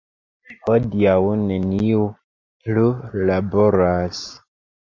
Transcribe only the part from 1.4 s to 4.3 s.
neniu plu laboras.